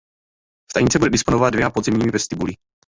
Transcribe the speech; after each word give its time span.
Stanice 0.71 0.97
bude 0.99 1.11
disponovat 1.11 1.53
dvěma 1.53 1.69
podzemními 1.71 2.11
vestibuly. 2.11 2.53